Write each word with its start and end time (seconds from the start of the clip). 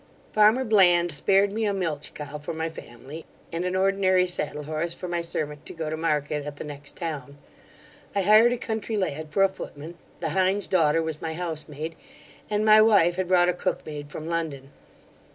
Farmer 0.33 0.63
Bland 0.63 1.11
spared 1.11 1.53
me 1.53 1.65
a 1.65 1.73
milch 1.73 2.15
cow 2.15 2.39
for 2.39 2.55
my 2.55 2.69
family, 2.69 3.23
and 3.53 3.63
an 3.65 3.75
ordinary 3.75 4.25
saddle 4.25 4.63
horse 4.63 4.95
for 4.95 5.07
my 5.07 5.21
servant 5.21 5.63
to 5.67 5.75
go 5.75 5.91
to 5.91 5.95
market 5.95 6.43
at 6.43 6.55
the 6.57 6.63
next 6.63 6.97
town. 6.97 7.37
I 8.15 8.23
hired 8.23 8.51
a 8.51 8.57
country 8.57 8.97
lad 8.97 9.27
for 9.31 9.43
a 9.43 9.47
footman, 9.47 9.99
the 10.19 10.29
hind's 10.29 10.65
daughter 10.65 11.03
was 11.03 11.21
my 11.21 11.35
house 11.35 11.67
maid, 11.67 11.95
and 12.49 12.65
my 12.65 12.81
wife 12.81 13.17
had 13.17 13.27
brought 13.27 13.47
a 13.49 13.53
cook 13.53 13.85
maid 13.85 14.09
from 14.09 14.27
London. 14.27 14.71